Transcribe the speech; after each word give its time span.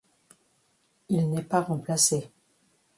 Il 1.09 1.29
n'est 1.29 1.43
pas 1.43 1.61
remplacé. 1.61 2.31